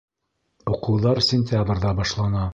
[0.75, 2.49] Уҡыуҙар сентябрҙә башлана.